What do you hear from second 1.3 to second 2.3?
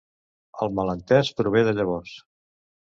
prové de llavors.